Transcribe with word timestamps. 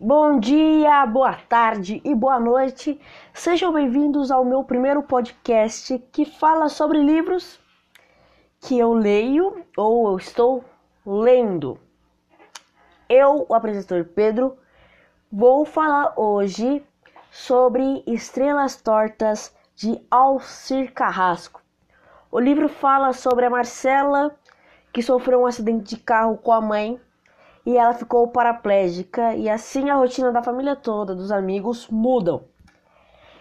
Bom 0.00 0.38
dia, 0.38 1.04
boa 1.06 1.34
tarde 1.48 2.00
e 2.04 2.14
boa 2.14 2.38
noite. 2.38 3.00
Sejam 3.34 3.72
bem-vindos 3.72 4.30
ao 4.30 4.44
meu 4.44 4.62
primeiro 4.62 5.02
podcast 5.02 5.98
que 6.12 6.24
fala 6.24 6.68
sobre 6.68 7.02
livros 7.02 7.58
que 8.60 8.78
eu 8.78 8.92
leio 8.92 9.66
ou 9.76 10.12
eu 10.12 10.16
estou 10.16 10.64
lendo. 11.04 11.80
Eu, 13.08 13.44
o 13.48 13.52
apresentador 13.52 14.04
Pedro, 14.04 14.56
vou 15.32 15.64
falar 15.64 16.14
hoje 16.16 16.80
sobre 17.32 18.04
Estrelas 18.06 18.80
Tortas 18.80 19.52
de 19.74 20.00
Alcir 20.08 20.94
Carrasco. 20.94 21.60
O 22.30 22.38
livro 22.38 22.68
fala 22.68 23.12
sobre 23.12 23.46
a 23.46 23.50
Marcela 23.50 24.32
que 24.92 25.02
sofreu 25.02 25.40
um 25.40 25.46
acidente 25.46 25.96
de 25.96 26.00
carro 26.00 26.38
com 26.38 26.52
a 26.52 26.60
mãe 26.60 27.00
e 27.68 27.76
ela 27.76 27.92
ficou 27.92 28.26
paraplégica 28.28 29.34
e 29.34 29.46
assim 29.46 29.90
a 29.90 29.94
rotina 29.94 30.32
da 30.32 30.42
família 30.42 30.74
toda, 30.74 31.14
dos 31.14 31.30
amigos 31.30 31.86
mudam. 31.88 32.44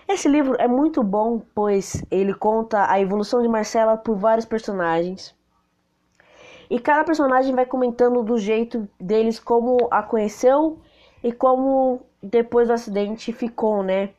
Esse 0.06 0.28
livro 0.28 0.58
é 0.60 0.68
muito 0.68 1.02
bom, 1.02 1.42
pois 1.56 2.04
ele 2.12 2.34
conta 2.34 2.92
a 2.92 3.00
evolução 3.00 3.42
de 3.42 3.48
Marcela 3.48 3.96
por 3.96 4.18
vários 4.18 4.46
personagens. 4.46 5.34
E 6.70 6.78
cada 6.78 7.06
personagem 7.06 7.56
vai 7.56 7.66
comentando 7.66 8.22
do 8.22 8.38
jeito 8.38 8.86
deles 9.00 9.40
como 9.40 9.88
a 9.90 10.04
conheceu 10.04 10.82
e 11.24 11.32
como 11.32 12.02
depois 12.22 12.68
do 12.68 12.74
acidente 12.74 13.32
ficou, 13.32 13.82
né? 13.82 14.10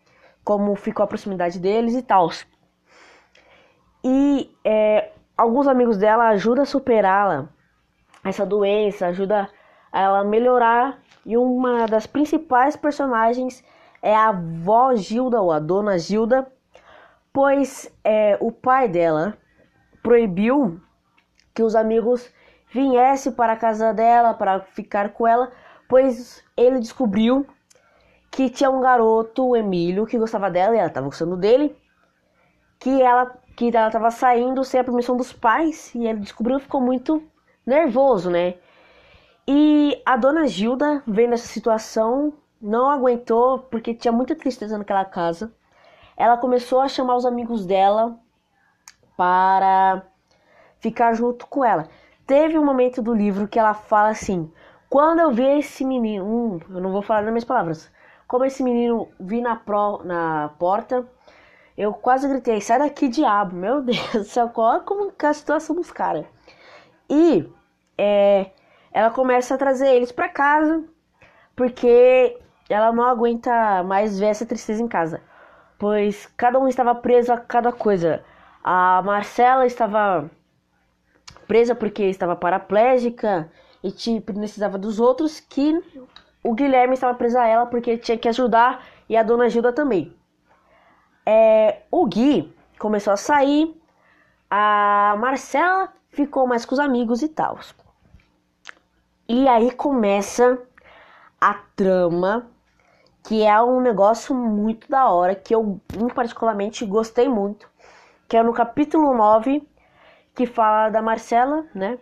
Como 0.43 0.75
ficou 0.75 1.05
a 1.05 1.07
proximidade 1.07 1.59
deles 1.59 1.95
e 1.95 2.01
tal. 2.01 2.31
E 4.03 4.51
é, 4.65 5.13
alguns 5.37 5.67
amigos 5.67 5.99
dela 5.99 6.29
ajudam 6.29 6.63
a 6.63 6.67
superá-la, 6.67 7.51
essa 8.25 8.47
doença, 8.47 9.09
ajuda 9.09 9.51
ela 9.93 10.25
melhorar. 10.25 10.99
E 11.25 11.37
uma 11.37 11.87
das 11.87 12.07
principais 12.07 12.77
personagens 12.77 13.63
é 14.03 14.15
a 14.15 14.29
avó 14.29 14.95
Gilda, 14.95 15.41
ou 15.41 15.53
a 15.53 15.59
dona 15.59 15.99
Gilda, 15.99 16.51
pois 17.33 17.93
é, 18.05 18.37
o 18.41 18.51
pai 18.51 18.89
dela 18.89 19.37
proibiu 20.03 20.81
que 21.55 21.63
os 21.63 21.75
amigos 21.75 22.33
viessem 22.71 23.33
para 23.33 23.55
a 23.55 23.57
casa 23.57 23.93
dela 23.93 24.35
para 24.35 24.61
ficar 24.61 25.11
com 25.11 25.27
ela, 25.27 25.51
pois 25.89 26.43
ele 26.57 26.79
descobriu 26.79 27.47
que 28.31 28.49
tinha 28.49 28.71
um 28.71 28.81
garoto, 28.81 29.49
o 29.49 29.57
Emílio, 29.57 30.07
que 30.07 30.19
gostava 30.19 30.51
dela 30.51 30.75
e 30.75 30.79
ela 30.79 30.89
estava 30.89 31.07
gostando 31.07 31.37
dele, 31.37 31.77
que 32.79 33.03
ela 33.03 33.37
que 33.57 33.77
ela 33.77 33.89
estava 33.89 34.09
saindo 34.13 34.63
sem 34.63 34.79
a 34.79 34.85
permissão 34.85 35.17
dos 35.17 35.33
pais 35.33 35.93
e 35.93 36.07
ele 36.07 36.21
descobriu 36.21 36.61
ficou 36.61 36.81
muito 36.81 37.21
nervoso, 37.67 38.31
né? 38.31 38.55
E 39.51 40.03
a 40.05 40.15
dona 40.15 40.47
Gilda, 40.47 41.03
vendo 41.07 41.33
essa 41.33 41.47
situação, 41.47 42.35
não 42.61 42.91
aguentou 42.91 43.61
porque 43.61 43.95
tinha 43.95 44.13
muita 44.13 44.37
tristeza 44.37 44.77
naquela 44.77 45.07
casa. 45.07 45.51
Ela 46.19 46.37
começou 46.37 46.83
a 46.83 46.89
chamar 46.89 47.17
os 47.17 47.25
amigos 47.25 47.65
dela 47.65 48.21
para 49.17 50.03
ficar 50.81 51.15
junto 51.15 51.47
com 51.47 51.65
ela. 51.65 51.89
Teve 52.27 52.59
um 52.59 52.65
momento 52.65 53.01
do 53.01 53.15
livro 53.15 53.49
que 53.49 53.59
ela 53.59 53.73
fala 53.73 54.11
assim: 54.11 54.53
Quando 54.91 55.21
eu 55.21 55.31
vi 55.31 55.45
esse 55.61 55.83
menino, 55.83 56.27
hum, 56.27 56.61
eu 56.69 56.81
não 56.83 56.93
vou 56.93 57.01
falar 57.01 57.23
nas 57.23 57.31
minhas 57.31 57.45
palavras, 57.45 57.91
como 58.27 58.45
esse 58.45 58.63
menino 58.63 59.09
vi 59.19 59.41
na, 59.41 59.57
pro, 59.57 60.03
na 60.05 60.51
porta, 60.59 61.09
eu 61.75 61.95
quase 61.95 62.29
gritei: 62.29 62.61
Sai 62.61 62.81
daqui, 62.81 63.09
diabo! 63.09 63.57
Meu 63.57 63.81
Deus 63.83 64.13
do 64.13 64.25
céu, 64.25 64.51
como 64.51 65.11
é 65.19 65.27
a 65.27 65.33
situação 65.33 65.75
dos 65.75 65.91
caras. 65.91 66.27
E 67.09 67.51
é, 67.97 68.51
ela 68.99 69.11
começa 69.13 69.55
a 69.55 69.59
trazer 69.59 69.95
eles 69.95 70.11
para 70.11 70.29
casa 70.29 70.83
porque 71.55 72.37
ela 72.69 72.91
não 72.91 73.05
aguenta 73.05 73.85
mais 73.85 74.19
ver 74.19 74.27
essa 74.27 74.45
tristeza 74.45 74.83
em 74.83 74.89
casa, 74.89 75.23
pois 75.79 76.27
cada 76.37 76.59
um 76.59 76.67
estava 76.67 76.93
preso 76.97 77.33
a 77.33 77.37
cada 77.37 77.71
coisa. 77.71 78.25
A 78.63 79.01
Marcela 79.05 79.65
estava 79.67 80.29
presa 81.47 81.77
porque 81.77 82.03
estava 82.07 82.35
paraplégica 82.35 83.49
e 83.85 83.93
tipo, 83.93 84.35
precisava 84.35 84.77
dos 84.77 84.99
outros, 84.99 85.39
que 85.39 85.81
o 86.43 86.53
Guilherme 86.53 86.95
estava 86.95 87.15
preso 87.15 87.39
a 87.39 87.47
ela 87.47 87.67
porque 87.67 87.99
tinha 87.99 88.19
que 88.19 88.29
ajudar 88.29 88.85
e 89.09 89.17
a 89.17 89.23
dona 89.23 89.49
Gilda 89.49 89.73
também. 89.73 90.13
É, 91.25 91.83
o 91.89 92.05
Gui 92.05 92.53
começou 92.81 93.13
a 93.13 93.17
sair, 93.17 93.81
a 94.51 95.15
Marcela 95.21 95.93
ficou 96.11 96.49
mais 96.49 96.65
com 96.67 96.75
os 96.75 96.81
amigos 96.81 97.23
e 97.23 97.29
tal. 97.29 97.61
E 99.31 99.47
aí 99.47 99.71
começa 99.71 100.59
a 101.39 101.53
trama, 101.77 102.51
que 103.23 103.43
é 103.45 103.61
um 103.63 103.79
negócio 103.79 104.35
muito 104.35 104.89
da 104.89 105.11
hora, 105.11 105.35
que 105.35 105.55
eu 105.55 105.79
particularmente 106.15 106.87
gostei 106.87 107.29
muito, 107.29 107.69
que 108.27 108.39
é 108.39 108.43
no 108.43 108.55
capítulo 108.55 109.15
9, 109.15 109.69
que 110.35 110.47
fala 110.47 110.89
da 110.89 111.03
Marcela, 111.03 111.67
né? 111.75 111.99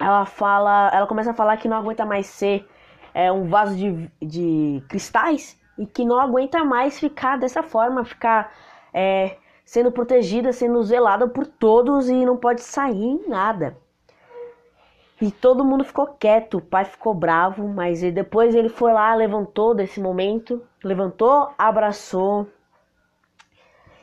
Ela 0.00 0.24
fala, 0.24 0.90
ela 0.94 1.06
começa 1.06 1.32
a 1.32 1.34
falar 1.34 1.58
que 1.58 1.68
não 1.68 1.76
aguenta 1.76 2.06
mais 2.06 2.26
ser 2.26 2.66
é, 3.12 3.30
um 3.30 3.46
vaso 3.46 3.76
de, 3.76 4.10
de 4.22 4.82
cristais 4.88 5.60
e 5.76 5.84
que 5.84 6.06
não 6.06 6.18
aguenta 6.18 6.64
mais 6.64 6.98
ficar 6.98 7.36
dessa 7.36 7.62
forma, 7.62 8.02
ficar 8.02 8.50
é, 8.94 9.36
sendo 9.62 9.92
protegida, 9.92 10.54
sendo 10.54 10.82
zelada 10.84 11.28
por 11.28 11.46
todos 11.46 12.08
e 12.08 12.24
não 12.24 12.38
pode 12.38 12.62
sair 12.62 13.04
em 13.04 13.28
nada. 13.28 13.76
E 15.20 15.30
todo 15.30 15.64
mundo 15.64 15.84
ficou 15.84 16.06
quieto, 16.06 16.58
o 16.58 16.62
pai 16.62 16.84
ficou 16.86 17.12
bravo, 17.12 17.68
mas 17.68 18.00
depois 18.00 18.54
ele 18.54 18.70
foi 18.70 18.92
lá, 18.92 19.14
levantou 19.14 19.74
desse 19.74 20.00
momento, 20.00 20.62
levantou, 20.82 21.52
abraçou 21.58 22.48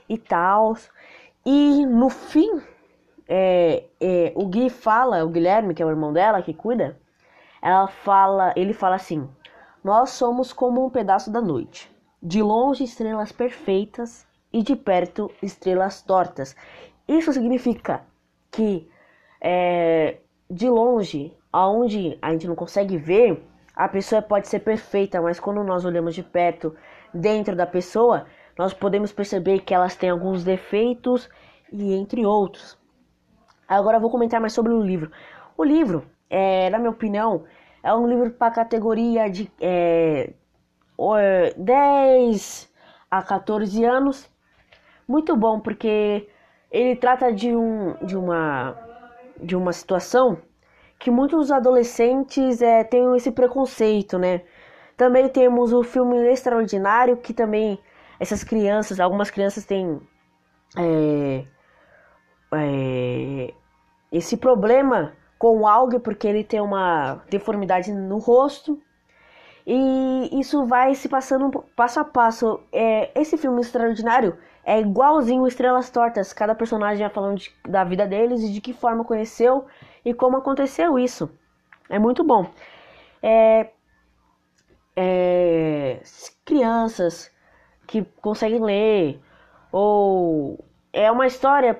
e 0.07 0.15
tal. 0.15 0.75
E 1.43 1.85
no 1.87 2.09
fim, 2.09 2.61
é, 3.27 3.85
é, 3.99 4.31
o 4.35 4.45
Gui 4.45 4.69
fala, 4.69 5.25
o 5.25 5.29
Guilherme, 5.29 5.73
que 5.73 5.81
é 5.81 5.85
o 5.85 5.89
irmão 5.89 6.13
dela, 6.13 6.43
que 6.43 6.53
cuida, 6.53 6.99
ela 7.61 7.87
fala, 7.87 8.53
ele 8.55 8.73
fala 8.73 8.95
assim: 8.95 9.27
Nós 9.83 10.11
somos 10.11 10.53
como 10.53 10.85
um 10.85 10.89
pedaço 10.89 11.31
da 11.31 11.41
noite, 11.41 11.91
de 12.21 12.43
longe 12.43 12.83
estrelas 12.83 13.31
perfeitas 13.31 14.27
e 14.53 14.61
de 14.61 14.75
perto 14.75 15.31
estrelas 15.41 16.01
tortas. 16.01 16.55
Isso 17.07 17.33
significa 17.33 18.05
que 18.51 18.87
é, 19.41 20.17
de 20.49 20.69
longe, 20.69 21.35
aonde 21.51 22.17
a 22.21 22.31
gente 22.31 22.47
não 22.47 22.55
consegue 22.55 22.97
ver, 22.97 23.43
a 23.75 23.87
pessoa 23.87 24.21
pode 24.21 24.47
ser 24.47 24.59
perfeita, 24.59 25.21
mas 25.21 25.39
quando 25.39 25.63
nós 25.63 25.85
olhamos 25.85 26.15
de 26.15 26.23
perto, 26.23 26.75
dentro 27.13 27.55
da 27.55 27.65
pessoa, 27.65 28.25
nós 28.57 28.73
podemos 28.73 29.11
perceber 29.11 29.59
que 29.59 29.73
elas 29.73 29.95
têm 29.95 30.09
alguns 30.09 30.43
defeitos 30.43 31.29
e 31.71 31.93
entre 31.93 32.25
outros. 32.25 32.77
Agora 33.67 33.97
eu 33.97 34.01
vou 34.01 34.09
comentar 34.09 34.39
mais 34.39 34.53
sobre 34.53 34.71
o 34.71 34.81
livro. 34.81 35.11
O 35.57 35.63
livro, 35.63 36.05
é, 36.29 36.69
na 36.69 36.79
minha 36.79 36.89
opinião, 36.89 37.43
é 37.83 37.93
um 37.93 38.07
livro 38.07 38.31
para 38.31 38.51
categoria 38.51 39.29
de 39.29 39.51
é, 39.59 40.33
10 41.57 42.73
a 43.11 43.21
14 43.21 43.83
anos. 43.85 44.29
Muito 45.07 45.35
bom, 45.35 45.59
porque 45.59 46.27
ele 46.71 46.95
trata 46.95 47.31
de, 47.31 47.55
um, 47.55 47.93
de 48.05 48.15
uma 48.17 48.86
de 49.41 49.55
uma 49.55 49.73
situação 49.73 50.37
que 50.99 51.11
muitos 51.11 51.51
adolescentes 51.51 52.61
é, 52.61 52.83
têm 52.83 53.15
esse 53.15 53.31
preconceito, 53.31 54.17
né? 54.17 54.41
Também 54.95 55.29
temos 55.29 55.71
o 55.73 55.83
filme 55.83 56.17
Extraordinário, 56.27 57.17
que 57.17 57.33
também 57.33 57.79
essas 58.19 58.43
crianças, 58.43 58.99
algumas 58.99 59.29
crianças 59.29 59.63
têm 59.63 60.01
é, 60.75 61.45
é, 62.53 63.53
esse 64.11 64.37
problema 64.37 65.13
com 65.37 65.59
o 65.59 65.67
algue 65.67 65.99
porque 65.99 66.27
ele 66.27 66.43
tem 66.43 66.59
uma 66.59 67.23
deformidade 67.29 67.91
no 67.91 68.17
rosto. 68.17 68.81
E 69.65 70.39
isso 70.39 70.65
vai 70.65 70.95
se 70.95 71.09
passando 71.09 71.63
passo 71.75 71.99
a 71.99 72.03
passo. 72.03 72.61
É, 72.71 73.11
esse 73.19 73.37
filme 73.37 73.61
extraordinário 73.61 74.37
é 74.67 74.81
igualzinho 74.81 75.47
Estrelas 75.47 75.89
Tortas, 75.89 76.33
cada 76.33 76.53
personagem 76.53 76.99
vai 76.99 77.09
falando 77.09 77.37
de, 77.37 77.49
da 77.65 77.85
vida 77.85 78.05
deles 78.05 78.41
e 78.43 78.51
de 78.51 78.59
que 78.59 78.73
forma 78.73 79.05
conheceu 79.05 79.65
e 80.03 80.13
como 80.13 80.35
aconteceu 80.35 80.99
isso. 80.99 81.31
É 81.89 81.97
muito 81.97 82.21
bom. 82.21 82.45
É, 83.23 83.69
é, 84.93 86.01
crianças 86.43 87.31
que 87.87 88.03
conseguem 88.21 88.61
ler, 88.61 89.21
ou 89.71 90.59
é 90.91 91.09
uma 91.09 91.27
história 91.27 91.71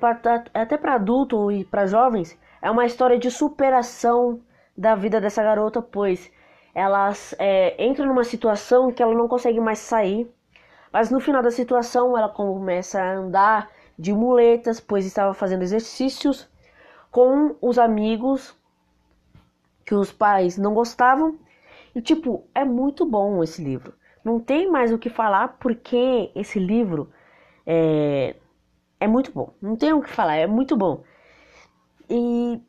até 0.53 0.77
para 0.77 0.93
adulto 0.93 1.51
e 1.51 1.65
para 1.65 1.87
jovens, 1.87 2.39
é 2.61 2.71
uma 2.71 2.85
história 2.85 3.19
de 3.19 3.29
superação 3.29 4.39
da 4.77 4.95
vida 4.95 5.19
dessa 5.19 5.43
garota, 5.43 5.81
pois 5.81 6.31
elas 6.73 7.35
é, 7.37 7.85
entram 7.85 8.05
numa 8.05 8.23
situação 8.23 8.93
que 8.93 9.03
ela 9.03 9.13
não 9.13 9.27
consegue 9.27 9.59
mais 9.59 9.79
sair 9.79 10.33
mas 10.91 11.09
no 11.09 11.19
final 11.19 11.41
da 11.41 11.51
situação, 11.51 12.17
ela 12.17 12.29
começa 12.29 13.01
a 13.01 13.13
andar 13.15 13.69
de 13.97 14.13
muletas, 14.13 14.79
pois 14.79 15.05
estava 15.05 15.33
fazendo 15.33 15.63
exercícios 15.63 16.47
com 17.11 17.55
os 17.61 17.77
amigos 17.79 18.55
que 19.85 19.95
os 19.95 20.11
pais 20.11 20.57
não 20.57 20.73
gostavam. 20.73 21.39
E 21.95 22.01
tipo, 22.01 22.47
é 22.53 22.63
muito 22.63 23.05
bom 23.05 23.43
esse 23.43 23.63
livro. 23.63 23.93
Não 24.23 24.39
tem 24.39 24.69
mais 24.69 24.91
o 24.91 24.97
que 24.97 25.09
falar 25.09 25.57
porque 25.59 26.31
esse 26.35 26.59
livro 26.59 27.09
é, 27.65 28.35
é 28.99 29.07
muito 29.07 29.31
bom. 29.31 29.53
Não 29.61 29.75
tem 29.75 29.93
o 29.93 30.01
que 30.01 30.09
falar, 30.09 30.35
é 30.35 30.47
muito 30.47 30.75
bom. 30.75 31.03
E 32.09 32.61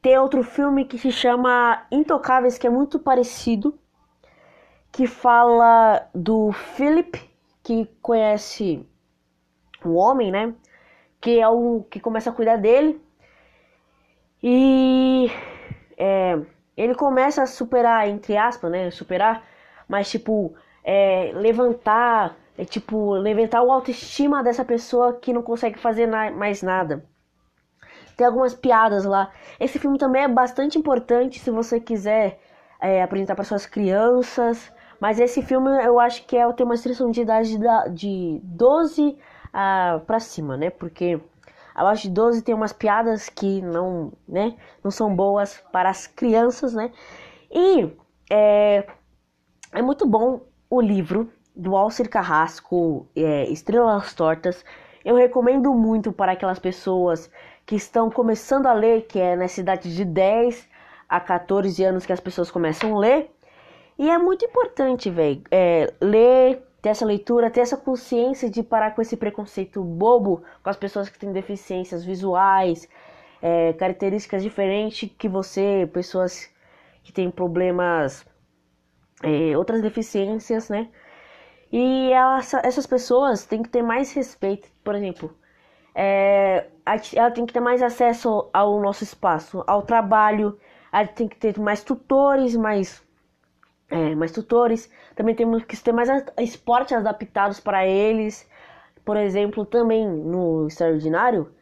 tem 0.00 0.18
outro 0.18 0.42
filme 0.42 0.84
que 0.84 0.98
se 0.98 1.10
chama 1.10 1.84
Intocáveis, 1.90 2.56
que 2.56 2.66
é 2.66 2.70
muito 2.70 2.98
parecido, 2.98 3.78
que 4.96 5.06
fala 5.06 6.08
do 6.14 6.52
Philip, 6.52 7.20
que 7.62 7.86
conhece 8.00 8.82
um 9.84 9.94
homem, 9.94 10.30
né? 10.30 10.54
Que 11.20 11.38
é 11.38 11.46
o 11.46 11.84
que 11.90 12.00
começa 12.00 12.30
a 12.30 12.32
cuidar 12.32 12.56
dele. 12.56 12.98
E 14.42 15.30
é, 15.98 16.40
ele 16.74 16.94
começa 16.94 17.42
a 17.42 17.46
superar, 17.46 18.08
entre 18.08 18.38
aspas, 18.38 18.70
né? 18.70 18.90
Superar, 18.90 19.44
mas 19.86 20.10
tipo, 20.10 20.54
é, 20.82 21.30
levantar, 21.34 22.34
é, 22.56 22.64
tipo, 22.64 23.16
levantar 23.16 23.62
o 23.62 23.70
autoestima 23.70 24.42
dessa 24.42 24.64
pessoa 24.64 25.12
que 25.12 25.30
não 25.30 25.42
consegue 25.42 25.78
fazer 25.78 26.06
na 26.06 26.30
mais 26.30 26.62
nada. 26.62 27.04
Tem 28.16 28.26
algumas 28.26 28.54
piadas 28.54 29.04
lá. 29.04 29.30
Esse 29.60 29.78
filme 29.78 29.98
também 29.98 30.22
é 30.22 30.28
bastante 30.28 30.78
importante 30.78 31.38
se 31.38 31.50
você 31.50 31.78
quiser 31.78 32.40
é, 32.80 33.02
apresentar 33.02 33.34
para 33.34 33.44
suas 33.44 33.66
crianças. 33.66 34.74
Mas 35.00 35.20
esse 35.20 35.42
filme 35.42 35.70
eu 35.84 36.00
acho 36.00 36.26
que 36.26 36.36
é, 36.36 36.50
tem 36.52 36.64
uma 36.64 36.74
restrição 36.74 37.10
de 37.10 37.20
idade 37.20 37.58
de 37.92 38.40
12 38.42 39.18
a, 39.52 40.00
pra 40.06 40.20
cima, 40.20 40.56
né? 40.56 40.70
Porque 40.70 41.20
abaixo 41.74 42.04
de 42.04 42.10
12 42.10 42.42
tem 42.42 42.54
umas 42.54 42.72
piadas 42.72 43.28
que 43.28 43.60
não, 43.60 44.12
né, 44.26 44.56
não 44.82 44.90
são 44.90 45.14
boas 45.14 45.62
para 45.70 45.90
as 45.90 46.06
crianças, 46.06 46.72
né? 46.72 46.90
E 47.50 47.90
é, 48.30 48.86
é 49.72 49.82
muito 49.82 50.06
bom 50.06 50.40
o 50.70 50.80
livro 50.80 51.30
do 51.54 51.76
Alcir 51.76 52.08
Carrasco, 52.08 53.06
é, 53.14 53.44
Estrelas 53.50 54.14
Tortas. 54.14 54.64
Eu 55.04 55.16
recomendo 55.16 55.72
muito 55.74 56.12
para 56.12 56.32
aquelas 56.32 56.58
pessoas 56.58 57.30
que 57.64 57.76
estão 57.76 58.10
começando 58.10 58.66
a 58.66 58.72
ler, 58.72 59.06
que 59.06 59.18
é 59.18 59.36
nessa 59.36 59.60
idade 59.60 59.94
de 59.94 60.04
10 60.04 60.68
a 61.08 61.20
14 61.20 61.82
anos 61.84 62.04
que 62.04 62.12
as 62.12 62.20
pessoas 62.20 62.50
começam 62.50 62.96
a 62.96 62.98
ler. 62.98 63.30
E 63.98 64.10
é 64.10 64.18
muito 64.18 64.44
importante, 64.44 65.10
velho, 65.10 65.42
é, 65.50 65.92
ler, 66.00 66.62
ter 66.82 66.90
essa 66.90 67.04
leitura, 67.04 67.50
ter 67.50 67.60
essa 67.60 67.76
consciência 67.76 68.50
de 68.50 68.62
parar 68.62 68.94
com 68.94 69.02
esse 69.02 69.16
preconceito 69.16 69.82
bobo 69.82 70.42
com 70.62 70.70
as 70.70 70.76
pessoas 70.76 71.08
que 71.08 71.18
têm 71.18 71.32
deficiências 71.32 72.04
visuais, 72.04 72.88
é, 73.40 73.72
características 73.74 74.42
diferentes 74.42 75.10
que 75.18 75.28
você, 75.28 75.88
pessoas 75.92 76.48
que 77.02 77.12
têm 77.12 77.30
problemas, 77.30 78.26
é, 79.22 79.56
outras 79.56 79.80
deficiências, 79.80 80.68
né? 80.68 80.88
E 81.72 82.12
elas, 82.12 82.52
essas 82.54 82.86
pessoas 82.86 83.44
têm 83.44 83.62
que 83.62 83.68
ter 83.68 83.82
mais 83.82 84.12
respeito, 84.12 84.68
por 84.84 84.94
exemplo, 84.94 85.36
é, 85.94 86.66
ela 87.14 87.30
tem 87.30 87.46
que 87.46 87.52
ter 87.52 87.60
mais 87.60 87.82
acesso 87.82 88.48
ao 88.52 88.80
nosso 88.80 89.02
espaço, 89.02 89.64
ao 89.66 89.82
trabalho, 89.82 90.58
ela 90.92 91.06
tem 91.06 91.26
que 91.26 91.36
ter 91.36 91.58
mais 91.58 91.82
tutores, 91.82 92.54
mais, 92.54 93.02
é, 93.90 94.14
mais 94.14 94.32
tutores. 94.32 94.90
Também 95.14 95.34
temos 95.34 95.64
que 95.64 95.76
ter 95.76 95.92
mais 95.92 96.08
esportes 96.38 96.96
adaptados 96.96 97.60
para 97.60 97.86
eles. 97.86 98.48
Por 99.04 99.16
exemplo, 99.16 99.64
também 99.64 100.06
no 100.08 100.66
extraordinário, 100.66 101.52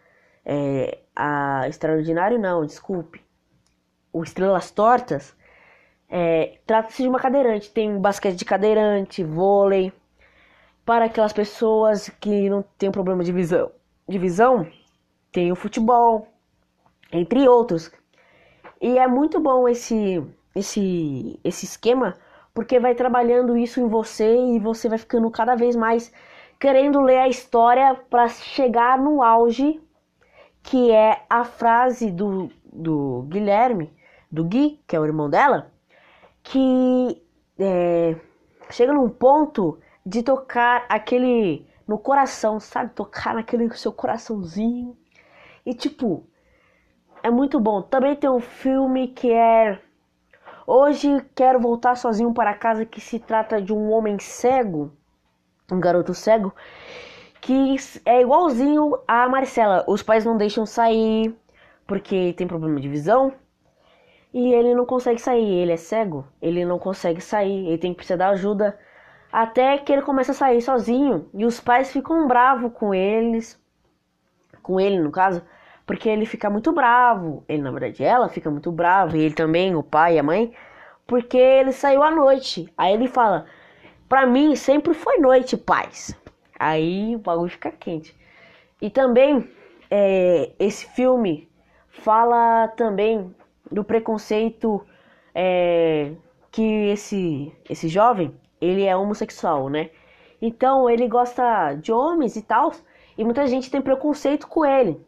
é, 0.45 0.99
a 1.15 1.69
extraordinário 1.69 2.39
não, 2.39 2.65
desculpe, 2.65 3.21
o 4.13 4.23
Estrelas 4.23 4.71
Tortas, 4.71 5.37
é, 6.09 6.59
trata-se 6.67 7.03
de 7.03 7.09
uma 7.09 7.21
cadeirante. 7.21 7.71
Tem 7.71 7.99
basquete 7.99 8.37
de 8.37 8.45
cadeirante, 8.45 9.23
vôlei, 9.25 9.93
para 10.85 11.07
aquelas 11.07 11.33
pessoas 11.33 12.09
que 12.21 12.49
não 12.49 12.63
têm 12.79 12.91
problema 12.91 13.25
de 13.25 13.33
visão 13.33 13.71
divisão 14.09 14.67
tem 15.33 15.51
o 15.51 15.57
futebol, 15.57 16.29
entre 17.13 17.49
outros. 17.49 17.91
E 18.81 18.99
é 18.99 19.07
muito 19.09 19.41
bom 19.41 19.69
esse 19.69 20.25
esse 20.55 21.39
esse 21.43 21.65
esquema, 21.65 22.17
porque 22.53 22.79
vai 22.79 22.95
trabalhando 22.95 23.57
isso 23.57 23.81
em 23.81 23.89
você 23.89 24.37
e 24.37 24.59
você 24.59 24.89
vai 24.89 24.99
ficando 24.99 25.31
cada 25.31 25.55
vez 25.55 25.75
mais 25.77 26.13
querendo 26.59 27.01
ler 27.01 27.19
a 27.19 27.29
história 27.29 27.95
para 28.09 28.29
chegar 28.29 28.99
no 28.99 29.23
auge, 29.23 29.81
que 30.63 30.91
é 30.91 31.25
a 31.29 31.45
frase 31.45 32.11
do, 32.11 32.51
do 32.73 33.27
Guilherme, 33.29 33.93
do 34.31 34.45
Gui, 34.45 34.81
que 34.87 34.97
é 34.97 35.01
o 35.01 35.05
irmão 35.05 35.29
dela, 35.29 35.71
que 36.43 37.23
é, 37.59 38.17
chega 38.71 38.93
num 38.93 39.09
ponto 39.09 39.79
de 40.07 40.23
tocar 40.23 40.87
aquele 40.89 41.67
no 41.87 41.99
coração, 41.99 42.59
sabe? 42.59 42.95
Tocar 42.95 43.35
naquele 43.35 43.71
seu 43.77 43.93
coraçãozinho. 43.93 44.97
E 45.67 45.75
tipo, 45.75 46.27
é 47.23 47.31
muito 47.31 47.61
bom. 47.61 47.83
Também 47.83 48.17
tem 48.17 48.31
um 48.31 48.41
filme 48.41 49.09
que 49.09 49.31
é 49.31 49.79
Hoje 50.67 51.23
quero 51.35 51.61
voltar 51.61 51.95
sozinho 51.95 52.33
para 52.33 52.55
casa 52.55 52.87
que 52.87 53.01
se 53.01 53.19
trata 53.19 53.61
de 53.61 53.73
um 53.73 53.91
homem 53.93 54.19
cego, 54.19 54.91
um 55.71 55.79
garoto 55.79 56.15
cego, 56.15 56.55
que 57.41 57.77
é 58.07 58.23
igualzinho 58.23 58.99
a 59.07 59.29
Marcela. 59.29 59.85
Os 59.87 60.03
pais 60.03 60.25
não 60.25 60.39
deixam 60.39 60.65
sair 60.65 61.37
porque 61.87 62.33
tem 62.33 62.47
problema 62.47 62.81
de 62.81 62.89
visão. 62.89 63.33
E 64.33 64.53
ele 64.55 64.75
não 64.75 64.87
consegue 64.87 65.21
sair, 65.21 65.49
ele 65.49 65.73
é 65.73 65.77
cego, 65.77 66.27
ele 66.41 66.65
não 66.65 66.79
consegue 66.79 67.21
sair, 67.21 67.69
ele 67.69 67.79
tem 67.79 67.93
que 67.93 67.99
precisar 67.99 68.17
da 68.17 68.31
ajuda 68.31 68.77
até 69.31 69.79
que 69.79 69.93
ele 69.93 70.03
começa 70.03 70.33
a 70.33 70.35
sair 70.35 70.63
sozinho 70.63 71.29
e 71.35 71.45
os 71.45 71.61
pais 71.61 71.93
ficam 71.93 72.27
bravos 72.27 72.73
com 72.73 72.95
eles, 72.95 73.61
com 74.63 74.81
ele 74.81 74.99
no 74.99 75.11
caso, 75.11 75.43
porque 75.87 76.09
ele 76.09 76.27
fica 76.27 76.49
muito 76.51 76.73
bravo. 76.73 77.45
Ele, 77.49 77.63
na 77.63 77.71
verdade, 77.71 78.03
ela 78.03 78.29
fica 78.29 78.51
muito 78.51 78.71
brava, 78.73 79.17
e 79.17 79.23
ele 79.23 79.35
também, 79.35 79.75
o 79.75 79.83
pai 79.83 80.17
e 80.17 80.19
a 80.19 80.23
mãe, 80.23 80.53
porque 81.07 81.37
ele 81.37 81.73
saiu 81.73 82.03
à 82.03 82.11
noite. 82.11 82.73
Aí 82.77 82.93
ele 82.93 83.09
fala: 83.09 83.47
Pra 84.09 84.27
mim 84.27 84.55
sempre 84.57 84.95
foi 84.95 85.19
noite, 85.19 85.57
pais. 85.57 86.17
Aí 86.59 87.17
o 87.17 87.19
bagulho 87.19 87.51
fica 87.51 87.71
quente. 87.71 88.17
E 88.81 88.91
também, 88.91 89.49
é, 89.91 90.53
esse 90.59 90.87
filme 90.87 91.49
fala 91.89 92.69
também 92.69 93.35
do 93.71 93.83
preconceito 93.85 94.85
é, 95.35 96.13
que 96.51 96.63
esse, 96.91 97.53
esse 97.69 97.89
jovem 97.89 98.35
ele 98.61 98.85
é 98.85 98.97
homossexual, 98.97 99.69
né? 99.69 99.91
Então 100.41 100.89
ele 100.89 101.09
gosta 101.09 101.75
de 101.75 101.93
homens 101.93 102.37
e 102.37 102.43
tal, 102.43 102.73
e 103.17 103.25
muita 103.25 103.47
gente 103.47 103.71
tem 103.71 103.81
preconceito 103.81 104.47
com 104.47 104.65
ele. 104.65 105.01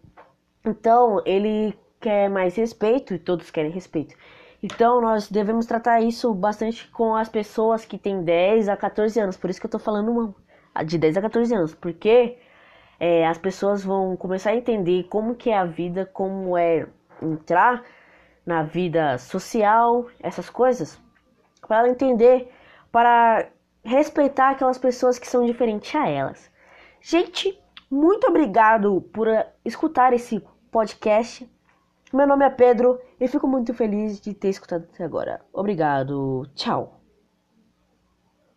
Então 0.68 1.22
ele 1.24 1.78
quer 2.00 2.28
mais 2.28 2.56
respeito 2.56 3.14
e 3.14 3.18
todos 3.18 3.50
querem 3.50 3.70
respeito. 3.70 4.14
Então 4.62 5.00
nós 5.00 5.30
devemos 5.30 5.66
tratar 5.66 6.00
isso 6.00 6.32
bastante 6.34 6.88
com 6.90 7.14
as 7.14 7.28
pessoas 7.28 7.84
que 7.84 7.98
têm 7.98 8.22
10 8.22 8.68
a 8.68 8.76
14 8.76 9.18
anos. 9.20 9.36
Por 9.36 9.50
isso 9.50 9.60
que 9.60 9.66
eu 9.66 9.70
tô 9.70 9.78
falando 9.78 10.10
uma, 10.10 10.34
de 10.84 10.98
10 10.98 11.16
a 11.16 11.22
14 11.22 11.54
anos, 11.54 11.74
porque 11.74 12.38
é, 12.98 13.26
as 13.26 13.38
pessoas 13.38 13.84
vão 13.84 14.16
começar 14.16 14.50
a 14.50 14.56
entender 14.56 15.04
como 15.04 15.34
que 15.34 15.50
é 15.50 15.58
a 15.58 15.64
vida, 15.64 16.06
como 16.06 16.56
é 16.56 16.86
entrar 17.22 17.84
na 18.44 18.62
vida 18.62 19.18
social, 19.18 20.06
essas 20.20 20.48
coisas, 20.48 21.00
para 21.66 21.80
ela 21.80 21.88
entender 21.88 22.48
para 22.92 23.48
respeitar 23.84 24.50
aquelas 24.50 24.78
pessoas 24.78 25.18
que 25.18 25.26
são 25.28 25.44
diferentes 25.44 25.94
a 25.94 26.08
elas. 26.08 26.50
Gente, 27.00 27.60
muito 27.90 28.26
obrigado 28.26 29.02
por 29.12 29.28
eh, 29.28 29.46
escutar 29.64 30.12
esse 30.12 30.42
podcast. 30.76 31.48
Meu 32.12 32.26
nome 32.26 32.44
é 32.44 32.50
Pedro 32.50 33.00
e 33.18 33.26
fico 33.26 33.48
muito 33.48 33.72
feliz 33.72 34.20
de 34.20 34.34
ter 34.34 34.50
escutado 34.50 34.86
até 34.92 35.04
agora. 35.04 35.40
Obrigado. 35.50 36.46
Tchau. 36.54 36.95